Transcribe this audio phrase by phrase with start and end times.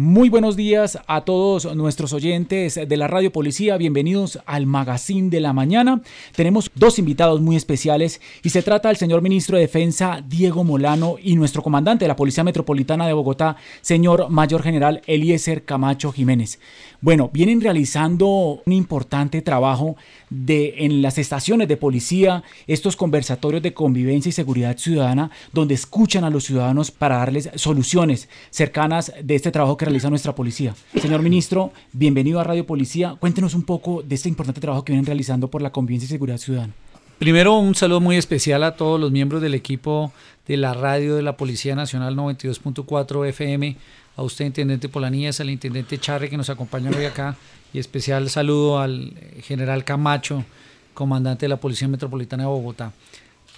[0.00, 3.76] Muy buenos días a todos nuestros oyentes de la Radio Policía.
[3.76, 6.02] Bienvenidos al Magazine de la Mañana.
[6.36, 11.16] Tenemos dos invitados muy especiales y se trata del señor ministro de Defensa Diego Molano
[11.20, 16.60] y nuestro comandante de la Policía Metropolitana de Bogotá, señor Mayor General Eliezer Camacho Jiménez.
[17.00, 19.96] Bueno, vienen realizando un importante trabajo
[20.30, 26.30] en las estaciones de policía, estos conversatorios de convivencia y seguridad ciudadana, donde escuchan a
[26.30, 30.74] los ciudadanos para darles soluciones cercanas de este trabajo que realiza nuestra policía.
[31.00, 33.16] Señor ministro, bienvenido a Radio Policía.
[33.18, 36.36] Cuéntenos un poco de este importante trabajo que vienen realizando por la convivencia y seguridad
[36.36, 36.74] ciudadana.
[37.18, 40.12] Primero, un saludo muy especial a todos los miembros del equipo
[40.46, 43.76] de la radio de la Policía Nacional 92.4 FM,
[44.16, 47.36] a usted, Intendente Polanías, al Intendente Charre, que nos acompaña hoy acá,
[47.72, 50.44] y especial saludo al General Camacho,
[50.92, 52.92] comandante de la Policía Metropolitana de Bogotá.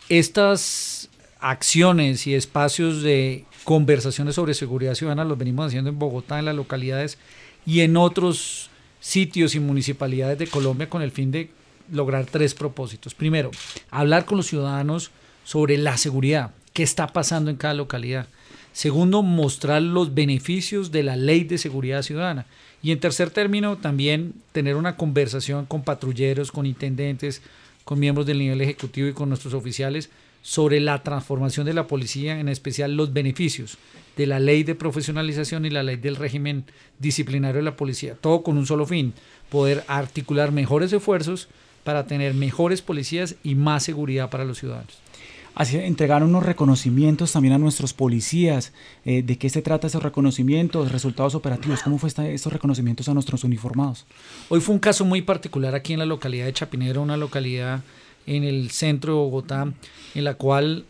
[0.08, 1.10] Estas
[1.40, 6.56] acciones y espacios de conversaciones sobre seguridad ciudadana los venimos haciendo en Bogotá, en las
[6.56, 7.18] localidades
[7.66, 8.70] y en otros
[9.00, 11.50] sitios y municipalidades de Colombia con el fin de
[11.90, 13.14] lograr tres propósitos.
[13.14, 13.50] Primero,
[13.90, 15.10] hablar con los ciudadanos
[15.44, 18.26] sobre la seguridad, qué está pasando en cada localidad.
[18.72, 22.46] Segundo, mostrar los beneficios de la ley de seguridad ciudadana.
[22.82, 27.42] Y en tercer término, también tener una conversación con patrulleros, con intendentes,
[27.90, 30.10] con miembros del nivel ejecutivo y con nuestros oficiales
[30.42, 33.78] sobre la transformación de la policía, en especial los beneficios
[34.16, 36.66] de la ley de profesionalización y la ley del régimen
[37.00, 38.14] disciplinario de la policía.
[38.14, 39.12] Todo con un solo fin,
[39.48, 41.48] poder articular mejores esfuerzos
[41.82, 44.96] para tener mejores policías y más seguridad para los ciudadanos.
[45.54, 48.72] Así entregaron unos reconocimientos también a nuestros policías.
[49.04, 51.82] Eh, ¿De qué se trata esos reconocimientos, resultados operativos?
[51.82, 54.06] ¿Cómo fue estos reconocimientos a nuestros uniformados?
[54.48, 57.82] Hoy fue un caso muy particular aquí en la localidad de Chapinero, una localidad
[58.26, 59.72] en el centro de Bogotá,
[60.14, 60.84] en la cual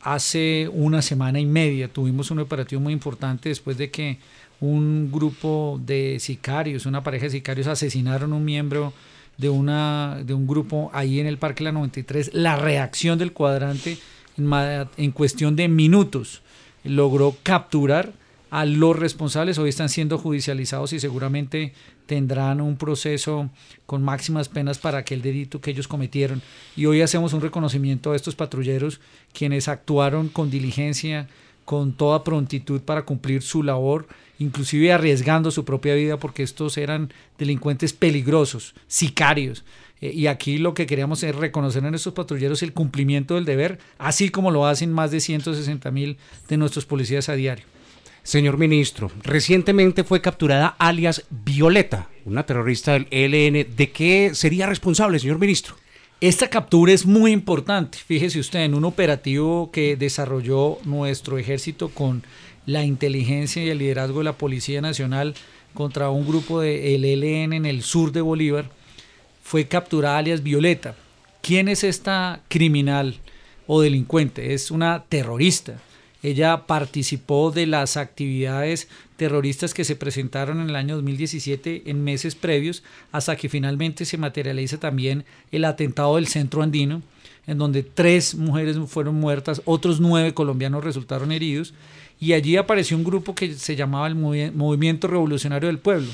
[0.00, 4.18] hace una semana y media tuvimos un operativo muy importante después de que
[4.60, 8.92] un grupo de sicarios, una pareja de sicarios asesinaron a un miembro
[9.38, 12.30] de, una, de un grupo ahí en el Parque La 93.
[12.34, 13.98] La reacción del cuadrante
[14.36, 14.50] en,
[14.96, 16.42] en cuestión de minutos
[16.84, 18.12] logró capturar
[18.50, 19.58] a los responsables.
[19.58, 21.72] Hoy están siendo judicializados y seguramente
[22.06, 23.50] tendrán un proceso
[23.86, 26.40] con máximas penas para aquel delito que ellos cometieron.
[26.76, 29.00] Y hoy hacemos un reconocimiento a estos patrulleros
[29.32, 31.26] quienes actuaron con diligencia,
[31.64, 34.06] con toda prontitud para cumplir su labor,
[34.38, 39.64] inclusive arriesgando su propia vida porque estos eran delincuentes peligrosos, sicarios.
[40.00, 43.78] Eh, y aquí lo que queríamos es reconocer en estos patrulleros el cumplimiento del deber,
[43.98, 47.64] así como lo hacen más de 160 mil de nuestros policías a diario.
[48.22, 53.76] Señor ministro, recientemente fue capturada alias Violeta, una terrorista del ELN.
[53.76, 55.76] ¿De qué sería responsable, señor ministro?
[56.24, 57.98] Esta captura es muy importante.
[57.98, 62.22] Fíjese usted, en un operativo que desarrolló nuestro ejército con
[62.64, 65.34] la inteligencia y el liderazgo de la Policía Nacional
[65.74, 68.70] contra un grupo del ELN en el sur de Bolívar,
[69.42, 70.94] fue capturada alias Violeta.
[71.42, 73.18] ¿Quién es esta criminal
[73.66, 74.54] o delincuente?
[74.54, 75.78] Es una terrorista
[76.24, 82.34] ella participó de las actividades terroristas que se presentaron en el año 2017 en meses
[82.34, 87.02] previos, hasta que finalmente se materializa también el atentado del centro andino,
[87.46, 91.74] en donde tres mujeres fueron muertas, otros nueve colombianos resultaron heridos,
[92.18, 96.10] y allí apareció un grupo que se llamaba el Movimiento Revolucionario del Pueblo,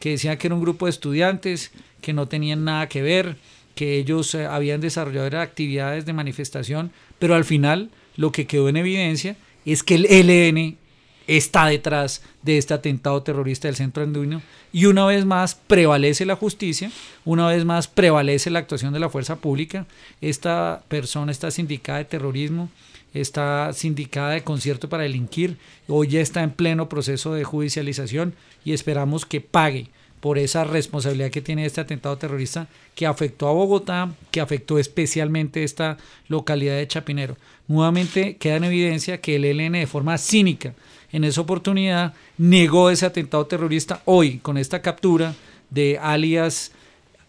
[0.00, 1.70] que decía que era un grupo de estudiantes
[2.02, 3.38] que no tenían nada que ver,
[3.74, 8.76] que ellos eh, habían desarrollado actividades de manifestación, pero al final lo que quedó en
[8.76, 9.36] evidencia
[9.72, 10.78] es que el ELN
[11.26, 16.36] está detrás de este atentado terrorista del centro andino y una vez más prevalece la
[16.36, 16.90] justicia,
[17.24, 19.86] una vez más prevalece la actuación de la fuerza pública.
[20.20, 22.70] Esta persona está sindicada de terrorismo,
[23.12, 25.56] está sindicada de concierto para delinquir,
[25.88, 28.34] hoy ya está en pleno proceso de judicialización
[28.64, 29.88] y esperamos que pague
[30.26, 32.66] por esa responsabilidad que tiene este atentado terrorista
[32.96, 37.36] que afectó a Bogotá, que afectó especialmente esta localidad de Chapinero.
[37.68, 40.74] Nuevamente queda en evidencia que el ELN de forma cínica
[41.12, 44.02] en esa oportunidad negó ese atentado terrorista.
[44.04, 45.36] Hoy, con esta captura
[45.70, 46.72] de alias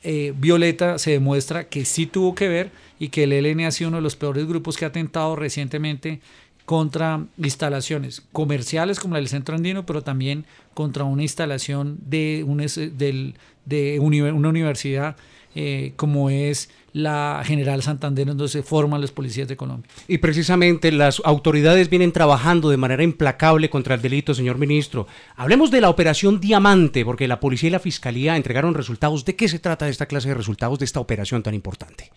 [0.01, 3.89] eh, Violeta, se demuestra que sí tuvo que ver y que el ELN ha sido
[3.89, 6.19] uno de los peores grupos que ha atentado recientemente
[6.67, 10.43] contra instalaciones comerciales como la del Centro Andino, pero también
[10.73, 15.15] contra una instalación de, un, de una universidad
[15.55, 19.89] eh, como es la General Santander, donde se forman los policías de Colombia.
[20.09, 25.07] Y precisamente las autoridades vienen trabajando de manera implacable contra el delito, señor ministro.
[25.37, 29.23] Hablemos de la operación Diamante, porque la policía y la fiscalía entregaron resultados.
[29.23, 32.11] ¿De qué se trata esta clase de resultados de esta operación tan importante?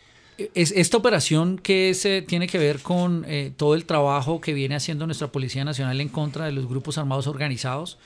[0.54, 4.75] Es esta operación que se tiene que ver con eh, todo el trabajo que viene
[4.75, 7.98] haciendo nuestra Policía Nacional en contra de los grupos armados organizados.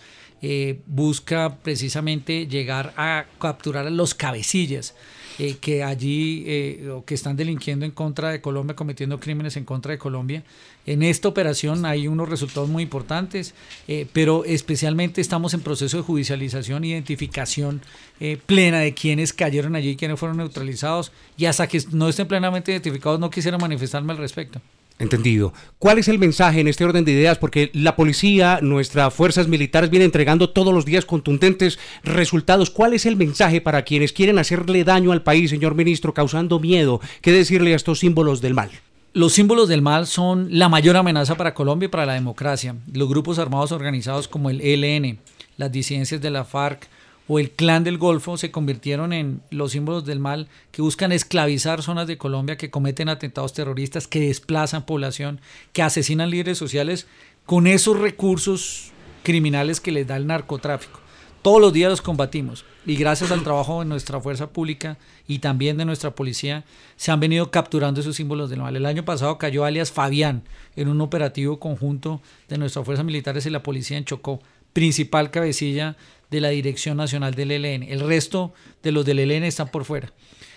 [0.43, 4.95] eh, busca precisamente llegar a capturar a los cabecillas
[5.39, 9.65] eh, que allí eh, o que están delinquiendo en contra de Colombia, cometiendo crímenes en
[9.65, 10.45] contra de Colombia.
[10.87, 13.55] En esta operación hay unos resultados muy importantes,
[13.89, 17.83] eh, pero especialmente estamos en proceso de judicialización, identificación
[18.47, 21.11] plena de quienes cayeron allí quienes fueron neutralizados.
[21.37, 24.61] Y hasta que no estén plenamente identificados no quisiera manifestarme al respecto.
[24.99, 25.53] Entendido.
[25.81, 27.39] ¿Cuál es el mensaje en este orden de ideas?
[27.39, 32.71] Porque la policía, nuestras fuerzas militares vienen entregando todos los días contundentes resultados.
[32.71, 37.01] ¿Cuál es el mensaje para quienes quieren hacerle daño al país, señor ministro, causando miedo?
[37.23, 38.71] ¿Qué decirle a estos símbolos del mal?
[39.13, 42.77] Los símbolos del mal son la mayor amenaza para Colombia y para la democracia.
[42.93, 45.19] Los grupos armados organizados como el ELN,
[45.57, 46.89] las disidencias de la FARC,
[47.27, 51.83] o el clan del Golfo se convirtieron en los símbolos del mal que buscan esclavizar
[51.83, 55.41] zonas de Colombia, que cometen atentados terroristas, que desplazan población,
[55.73, 57.07] que asesinan líderes sociales
[57.47, 58.93] con esos recursos
[59.23, 61.01] criminales que les da el narcotráfico.
[61.41, 64.97] Todos los días los combatimos y gracias al trabajo de nuestra fuerza pública
[65.29, 66.65] y también de nuestra policía
[66.97, 68.77] se han venido capturando esos símbolos del mal.
[68.77, 70.43] El año pasado cayó alias Fabián
[70.75, 74.41] en un operativo conjunto de nuestras fuerzas militares y la policía en Chocó,
[74.73, 75.97] principal cabecilla
[76.31, 77.83] de la Dirección Nacional del ELN.
[77.83, 80.13] El resto de los del ELN están por fuera.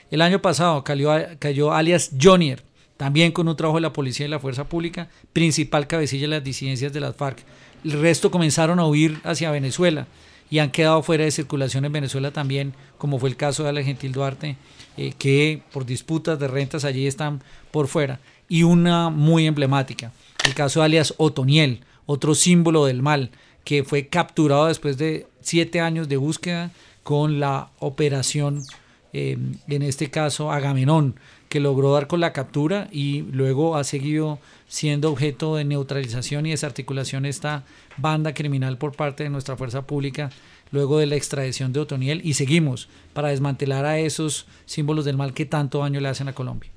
[0.09, 2.63] El año pasado cayó, cayó alias Jonier,
[2.95, 6.43] también con un trabajo de la policía y la fuerza pública, principal cabecilla de las
[6.43, 7.43] disidencias de las FARC.
[7.83, 10.07] El resto comenzaron a huir hacia Venezuela
[10.49, 13.83] y han quedado fuera de circulación en Venezuela también, como fue el caso de Ale
[13.83, 14.57] Gentil Duarte,
[14.95, 17.41] eh, que por disputas de rentas allí están
[17.71, 18.19] por fuera.
[18.49, 20.11] Y una muy emblemática,
[20.45, 23.31] el caso alias Otoniel, otro símbolo del mal,
[23.67, 26.71] que fue capturado después de siete años de búsqueda
[27.03, 28.63] con la operación,
[29.11, 29.37] eh,
[29.67, 31.15] en este caso Agamenón,
[31.49, 36.51] que logró dar con la captura y luego ha seguido siendo objeto de neutralización y
[36.51, 37.65] desarticulación esta
[37.97, 40.29] banda criminal por parte de nuestra fuerza pública
[40.71, 45.33] luego de la extradición de Otoniel y seguimos para desmantelar a esos símbolos del mal
[45.33, 46.71] que tanto daño le hacen a Colombia.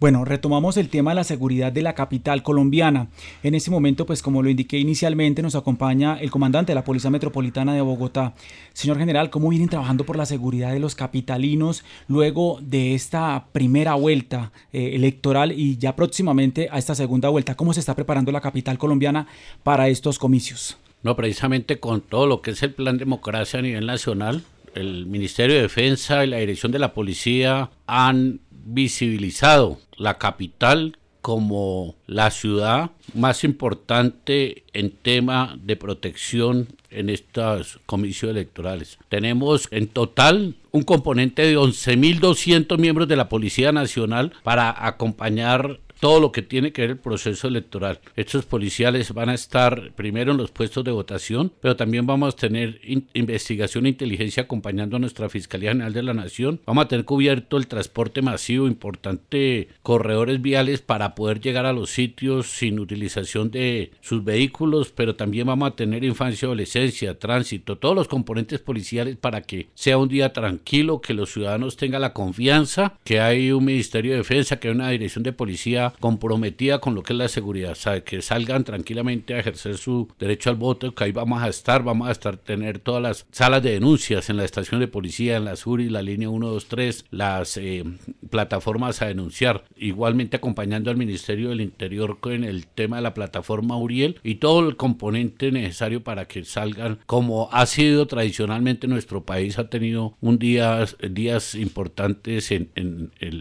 [0.00, 3.08] Bueno, retomamos el tema de la seguridad de la capital colombiana.
[3.42, 7.10] En este momento, pues como lo indiqué inicialmente, nos acompaña el comandante de la Policía
[7.10, 8.32] Metropolitana de Bogotá.
[8.72, 13.92] Señor general, ¿cómo vienen trabajando por la seguridad de los capitalinos luego de esta primera
[13.92, 17.54] vuelta eh, electoral y ya próximamente a esta segunda vuelta?
[17.54, 19.26] ¿Cómo se está preparando la capital colombiana
[19.62, 20.78] para estos comicios?
[21.02, 24.44] No, precisamente con todo lo que es el plan democracia a nivel nacional,
[24.74, 31.96] el Ministerio de Defensa y la Dirección de la Policía han visibilizado la capital como
[32.06, 38.98] la ciudad más importante en tema de protección en estos comicios electorales.
[39.08, 46.18] Tenemos en total un componente de 11.200 miembros de la Policía Nacional para acompañar todo
[46.18, 48.00] lo que tiene que ver el proceso electoral.
[48.16, 52.36] Estos policiales van a estar primero en los puestos de votación, pero también vamos a
[52.36, 52.80] tener
[53.12, 56.60] investigación e inteligencia acompañando a nuestra Fiscalía General de la Nación.
[56.66, 61.90] Vamos a tener cubierto el transporte masivo, importante corredores viales para poder llegar a los
[61.90, 67.94] sitios sin utilización de sus vehículos, pero también vamos a tener infancia, adolescencia, tránsito, todos
[67.94, 72.98] los componentes policiales para que sea un día tranquilo, que los ciudadanos tengan la confianza,
[73.04, 77.02] que hay un Ministerio de Defensa, que hay una dirección de policía comprometida con lo
[77.02, 81.04] que es la seguridad, sabe que salgan tranquilamente a ejercer su derecho al voto, que
[81.04, 84.44] ahí vamos a estar, vamos a estar tener todas las salas de denuncias en la
[84.44, 87.84] estación de policía, en la SURI, la línea 123, las eh,
[88.30, 93.76] plataformas a denunciar, igualmente acompañando al Ministerio del Interior con el tema de la plataforma
[93.76, 99.58] Uriel y todo el componente necesario para que salgan como ha sido tradicionalmente nuestro país
[99.58, 102.70] ha tenido un día días importantes en,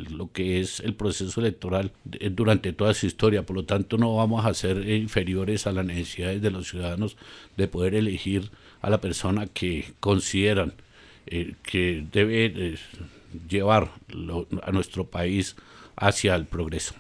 [0.10, 1.92] lo que es el proceso electoral
[2.40, 3.44] durante toda su historia.
[3.44, 7.18] Por lo tanto, no vamos a ser inferiores a las necesidades de los ciudadanos
[7.58, 8.50] de poder elegir
[8.82, 10.74] a la persona que consideran
[11.28, 12.78] eh, que debe eh,
[13.50, 13.92] llevar
[14.64, 15.58] a nuestro país
[15.98, 16.96] hacia el progreso.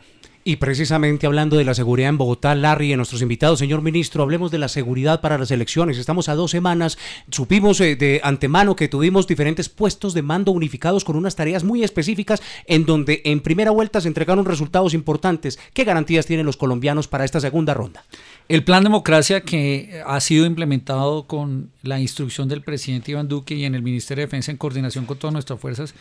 [0.49, 4.49] Y precisamente hablando de la seguridad en Bogotá, Larry, y nuestros invitados, señor ministro, hablemos
[4.49, 5.99] de la seguridad para las elecciones.
[5.99, 6.97] Estamos a dos semanas,
[7.29, 11.83] supimos eh, de antemano que tuvimos diferentes puestos de mando unificados con unas tareas muy
[11.83, 15.59] específicas en donde en primera vuelta se entregaron resultados importantes.
[15.71, 18.03] ¿Qué garantías tienen los colombianos para esta segunda ronda?
[18.47, 23.65] El plan democracia que ha sido implementado con la instrucción del presidente Iván Duque y
[23.65, 25.93] en el Ministerio de Defensa en coordinación con todas nuestras fuerzas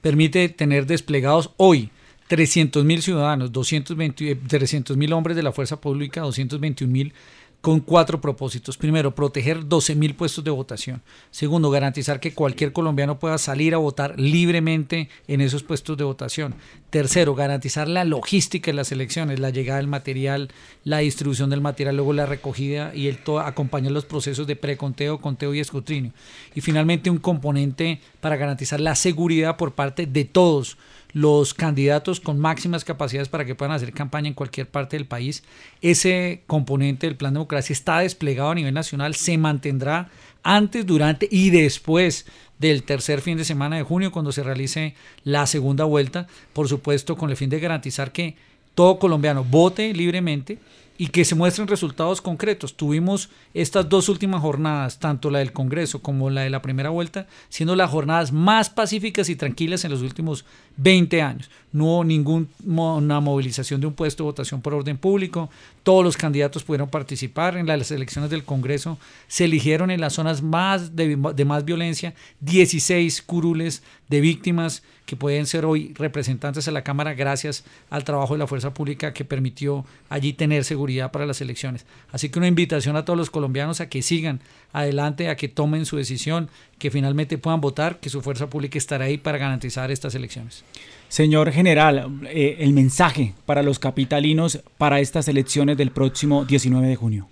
[0.00, 1.90] permite tener desplegados hoy
[2.32, 7.12] 300 mil ciudadanos, 300 mil hombres de la fuerza pública, 221 mil
[7.60, 8.78] con cuatro propósitos.
[8.78, 11.02] Primero, proteger 12.000 puestos de votación.
[11.30, 16.54] Segundo, garantizar que cualquier colombiano pueda salir a votar libremente en esos puestos de votación.
[16.88, 20.48] Tercero, garantizar la logística de las elecciones, la llegada del material,
[20.84, 25.52] la distribución del material, luego la recogida y el acompañar los procesos de preconteo, conteo
[25.52, 26.12] y escrutinio.
[26.54, 30.78] Y finalmente, un componente para garantizar la seguridad por parte de todos
[31.12, 35.42] los candidatos con máximas capacidades para que puedan hacer campaña en cualquier parte del país.
[35.80, 40.10] Ese componente del plan de democracia está desplegado a nivel nacional, se mantendrá
[40.42, 42.26] antes, durante y después
[42.58, 47.16] del tercer fin de semana de junio, cuando se realice la segunda vuelta, por supuesto
[47.16, 48.36] con el fin de garantizar que
[48.74, 50.58] todo colombiano vote libremente
[51.02, 52.76] y que se muestren resultados concretos.
[52.76, 57.26] Tuvimos estas dos últimas jornadas, tanto la del Congreso como la de la primera vuelta,
[57.48, 60.44] siendo las jornadas más pacíficas y tranquilas en los últimos
[60.76, 61.50] 20 años.
[61.72, 65.50] No hubo ninguna movilización de un puesto de votación por orden público,
[65.82, 70.42] todos los candidatos pudieron participar en las elecciones del Congreso, se eligieron en las zonas
[70.42, 76.72] más de, de más violencia 16 curules de víctimas que pueden ser hoy representantes de
[76.72, 81.26] la Cámara gracias al trabajo de la fuerza pública que permitió allí tener seguridad para
[81.26, 81.86] las elecciones.
[82.12, 84.40] Así que una invitación a todos los colombianos a que sigan
[84.72, 86.48] adelante, a que tomen su decisión,
[86.78, 90.64] que finalmente puedan votar, que su fuerza pública estará ahí para garantizar estas elecciones.
[91.12, 96.96] Señor general, eh, el mensaje para los capitalinos para estas elecciones del próximo 19 de
[96.96, 97.28] junio.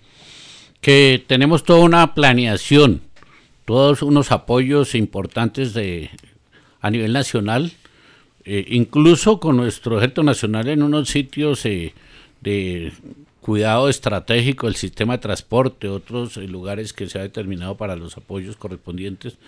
[0.83, 3.01] Que tenemos toda una planeación,
[3.65, 6.11] todos unos apoyos importantes de
[6.83, 7.73] a nivel nacional,
[8.45, 11.95] eh, incluso con nuestro ejército nacional en unos sitios eh,
[12.43, 12.93] de
[13.41, 18.57] cuidado estratégico del sistema de transporte, otros lugares que se ha determinado para los apoyos
[18.57, 19.39] correspondientes,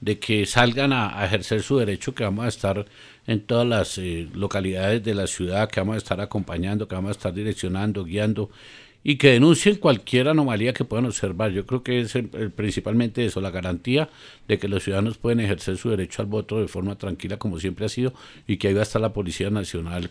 [0.00, 2.86] de que salgan a, ejercer su derecho, que vamos a estar
[3.26, 3.98] en todas las
[4.34, 8.50] localidades de la ciudad, que vamos a estar acompañando, que vamos a estar direccionando, guiando
[9.02, 11.52] y que denuncien cualquier anomalía que puedan observar.
[11.52, 12.12] Yo creo que es
[12.54, 14.10] principalmente eso, la garantía
[14.46, 17.86] de que los ciudadanos pueden ejercer su derecho al voto de forma tranquila como siempre
[17.86, 18.12] ha sido
[18.46, 20.10] y que ahí va a estar la Policía Nacional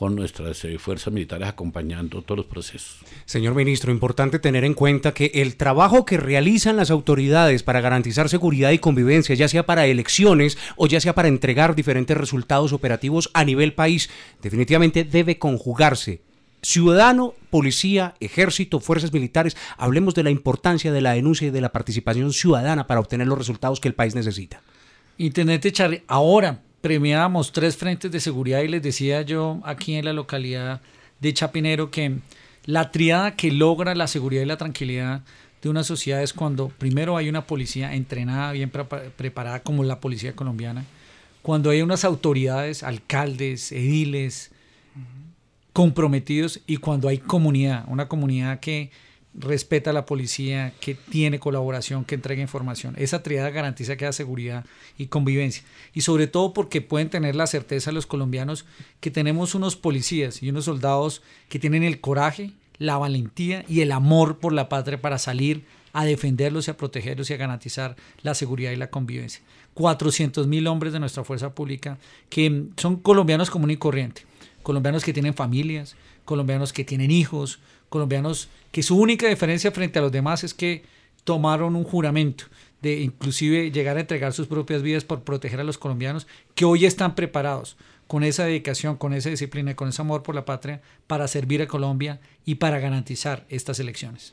[0.00, 3.00] con nuestras eh, fuerzas militares acompañando todos los procesos.
[3.26, 8.30] Señor ministro, importante tener en cuenta que el trabajo que realizan las autoridades para garantizar
[8.30, 13.28] seguridad y convivencia, ya sea para elecciones o ya sea para entregar diferentes resultados operativos
[13.34, 14.08] a nivel país,
[14.40, 16.22] definitivamente debe conjugarse
[16.62, 21.72] ciudadano, policía, ejército, fuerzas militares, hablemos de la importancia de la denuncia y de la
[21.72, 24.62] participación ciudadana para obtener los resultados que el país necesita.
[25.18, 30.12] Intendente Charlie, ahora premiábamos tres frentes de seguridad y les decía yo aquí en la
[30.12, 30.80] localidad
[31.20, 32.18] de Chapinero que
[32.64, 35.22] la triada que logra la seguridad y la tranquilidad
[35.62, 40.34] de una sociedad es cuando primero hay una policía entrenada, bien preparada como la policía
[40.34, 40.84] colombiana,
[41.42, 44.50] cuando hay unas autoridades, alcaldes, ediles,
[45.72, 48.90] comprometidos y cuando hay comunidad, una comunidad que
[49.34, 52.94] respeta a la policía, que tiene colaboración, que entrega información.
[52.98, 54.64] Esa triada garantiza que haya seguridad
[54.98, 55.62] y convivencia.
[55.94, 58.64] Y sobre todo porque pueden tener la certeza los colombianos
[59.00, 63.92] que tenemos unos policías y unos soldados que tienen el coraje, la valentía y el
[63.92, 68.34] amor por la patria para salir a defenderlos y a protegerlos y a garantizar la
[68.34, 69.42] seguridad y la convivencia.
[69.74, 74.24] 400 mil hombres de nuestra fuerza pública que son colombianos común y corriente
[74.62, 80.02] colombianos que tienen familias, colombianos que tienen hijos, colombianos que su única diferencia frente a
[80.02, 80.84] los demás es que
[81.24, 82.44] tomaron un juramento
[82.82, 86.86] de inclusive llegar a entregar sus propias vidas por proteger a los colombianos que hoy
[86.86, 90.80] están preparados con esa dedicación, con esa disciplina y con ese amor por la patria
[91.06, 94.32] para servir a Colombia y para garantizar estas elecciones.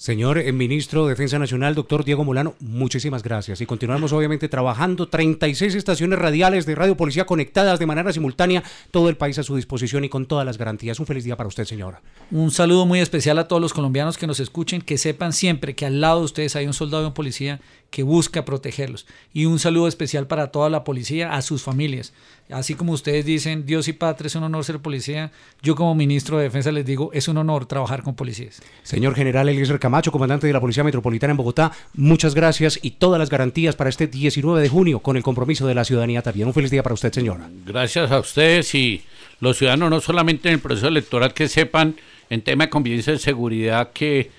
[0.00, 3.60] Señor eh, ministro de Defensa Nacional, doctor Diego Molano, muchísimas gracias.
[3.60, 9.10] Y continuamos obviamente trabajando 36 estaciones radiales de Radio Policía conectadas de manera simultánea, todo
[9.10, 10.98] el país a su disposición y con todas las garantías.
[11.00, 12.00] Un feliz día para usted, señora.
[12.30, 15.84] Un saludo muy especial a todos los colombianos que nos escuchen, que sepan siempre que
[15.84, 19.06] al lado de ustedes hay un soldado y un policía que busca protegerlos.
[19.32, 22.12] Y un saludo especial para toda la policía, a sus familias.
[22.50, 25.30] Así como ustedes dicen, Dios y patria, es un honor ser policía,
[25.62, 28.60] yo como ministro de Defensa les digo, es un honor trabajar con policías.
[28.82, 33.18] Señor General Eliezer Camacho, comandante de la Policía Metropolitana en Bogotá, muchas gracias y todas
[33.18, 36.48] las garantías para este 19 de junio con el compromiso de la ciudadanía también.
[36.48, 37.48] Un feliz día para usted, señora.
[37.64, 39.02] Gracias a ustedes y
[39.38, 41.96] los ciudadanos, no solamente en el proceso electoral, que sepan
[42.30, 44.30] en tema de convivencia y seguridad que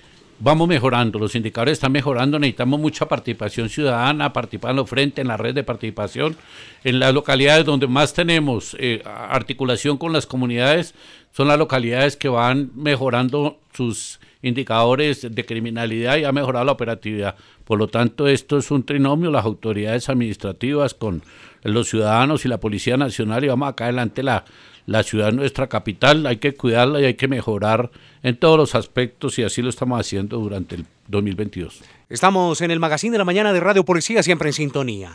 [0.41, 5.53] vamos mejorando, los indicadores están mejorando, necesitamos mucha participación ciudadana, participando frente en la red
[5.53, 6.35] de participación,
[6.83, 10.95] en las localidades donde más tenemos eh, articulación con las comunidades,
[11.31, 17.35] son las localidades que van mejorando sus indicadores de criminalidad y ha mejorado la operatividad.
[17.63, 21.21] Por lo tanto, esto es un trinomio, las autoridades administrativas con
[21.63, 24.43] los ciudadanos y la Policía Nacional y vamos acá adelante la,
[24.91, 27.89] la ciudad nuestra capital, hay que cuidarla y hay que mejorar
[28.23, 31.81] en todos los aspectos y así lo estamos haciendo durante el 2022.
[32.09, 35.13] Estamos en el Magazine de la Mañana de Radio Policía, siempre en sintonía.